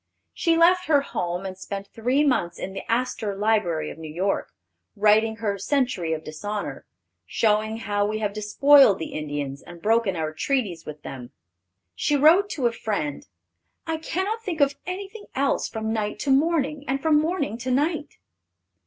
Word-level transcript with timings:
She 0.33 0.57
left 0.57 0.85
her 0.87 1.01
home 1.01 1.45
and 1.45 1.55
spent 1.55 1.89
three 1.93 2.23
months 2.23 2.57
in 2.57 2.73
the 2.73 2.91
Astor 2.91 3.35
Library 3.35 3.91
of 3.91 3.99
New 3.99 4.11
York, 4.11 4.51
writing 4.95 5.35
her 5.35 5.59
Century 5.59 6.11
of 6.11 6.23
Dishonor, 6.23 6.87
showing 7.27 7.77
how 7.77 8.07
we 8.07 8.17
have 8.17 8.33
despoiled 8.33 8.97
the 8.97 9.13
Indians 9.13 9.61
and 9.61 9.79
broken 9.79 10.15
our 10.15 10.33
treaties 10.33 10.87
with 10.87 11.03
them. 11.03 11.33
She 11.93 12.15
wrote 12.15 12.49
to 12.49 12.65
a 12.65 12.71
friend, 12.71 13.27
"I 13.85 13.97
cannot 13.97 14.41
think 14.41 14.59
of 14.59 14.73
anything 14.87 15.25
else 15.35 15.69
from 15.69 15.93
night 15.93 16.17
to 16.21 16.31
morning 16.31 16.83
and 16.87 16.99
from 16.99 17.21
morning 17.21 17.59
to 17.59 17.69
night." 17.69 18.17